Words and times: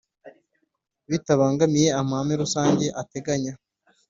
Bitabangamiye 1.09 1.89
amahame 1.99 2.33
rusange 2.41 2.85
ateganya 3.01 3.53